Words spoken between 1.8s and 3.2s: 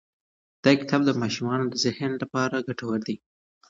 ذهن لپاره ډېر ګټور دی.